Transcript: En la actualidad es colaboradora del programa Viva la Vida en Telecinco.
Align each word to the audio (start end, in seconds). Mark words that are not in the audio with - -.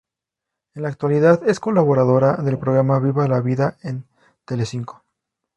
En 0.73 0.81
la 0.81 0.89
actualidad 0.89 1.47
es 1.47 1.59
colaboradora 1.59 2.37
del 2.37 2.57
programa 2.57 2.97
Viva 2.97 3.27
la 3.27 3.39
Vida 3.39 3.77
en 3.83 4.03
Telecinco. 4.45 5.03